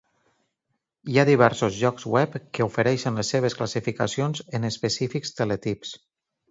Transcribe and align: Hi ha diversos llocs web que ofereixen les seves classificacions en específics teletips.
Hi 1.11 1.19
ha 1.19 1.25
diversos 1.29 1.77
llocs 1.81 2.07
web 2.15 2.39
que 2.59 2.65
ofereixen 2.71 3.23
les 3.23 3.31
seves 3.37 3.61
classificacions 3.61 4.47
en 4.61 4.69
específics 4.75 5.41
teletips. 5.43 5.99